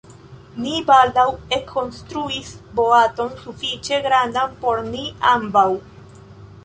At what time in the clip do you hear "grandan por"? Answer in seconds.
4.07-4.83